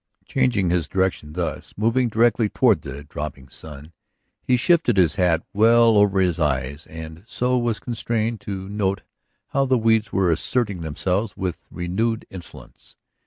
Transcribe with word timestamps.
Changing 0.25 0.71
his 0.71 0.87
direction 0.87 1.33
thus, 1.33 1.75
moving 1.77 2.09
directly 2.09 2.49
toward 2.49 2.81
the 2.81 3.03
dropping 3.03 3.49
sun, 3.49 3.93
he 4.41 4.57
shifted 4.57 4.97
his 4.97 5.13
hat 5.13 5.43
well 5.53 5.95
over 5.95 6.19
his 6.19 6.39
eyes 6.39 6.87
and 6.87 7.21
so 7.27 7.55
was 7.55 7.79
constrained 7.79 8.41
to 8.41 8.67
note 8.67 9.03
how 9.49 9.63
the 9.65 9.77
weeds 9.77 10.11
were 10.11 10.31
asserting 10.31 10.81
themselves 10.81 11.37
with 11.37 11.67
renewed 11.69 12.25
insolence. 12.31 12.95